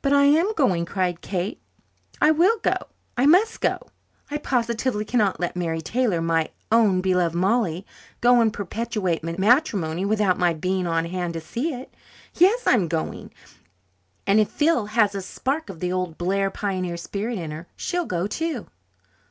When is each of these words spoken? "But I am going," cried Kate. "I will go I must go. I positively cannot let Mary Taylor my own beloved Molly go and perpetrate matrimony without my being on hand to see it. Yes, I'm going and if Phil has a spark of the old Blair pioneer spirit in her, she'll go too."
"But 0.00 0.14
I 0.14 0.22
am 0.24 0.54
going," 0.54 0.86
cried 0.86 1.20
Kate. 1.20 1.60
"I 2.22 2.30
will 2.30 2.56
go 2.62 2.72
I 3.18 3.26
must 3.26 3.60
go. 3.60 3.78
I 4.30 4.38
positively 4.38 5.04
cannot 5.04 5.40
let 5.40 5.56
Mary 5.56 5.82
Taylor 5.82 6.22
my 6.22 6.48
own 6.70 7.02
beloved 7.02 7.34
Molly 7.34 7.84
go 8.22 8.40
and 8.40 8.50
perpetrate 8.50 9.22
matrimony 9.38 10.06
without 10.06 10.38
my 10.38 10.54
being 10.54 10.86
on 10.86 11.04
hand 11.04 11.34
to 11.34 11.40
see 11.42 11.74
it. 11.74 11.92
Yes, 12.32 12.62
I'm 12.66 12.88
going 12.88 13.30
and 14.26 14.40
if 14.40 14.48
Phil 14.48 14.86
has 14.86 15.14
a 15.14 15.20
spark 15.20 15.68
of 15.68 15.80
the 15.80 15.92
old 15.92 16.16
Blair 16.16 16.50
pioneer 16.50 16.96
spirit 16.96 17.36
in 17.36 17.50
her, 17.50 17.66
she'll 17.76 18.06
go 18.06 18.26
too." 18.26 18.68